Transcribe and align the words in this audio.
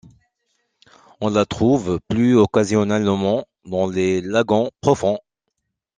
On 1.19 1.29
la 1.29 1.45
trouve 1.45 1.99
plus 2.07 2.35
occasionnellement 2.35 3.45
dans 3.65 3.85
les 3.87 4.19
lagons 4.21 4.71
profonds. 4.81 5.19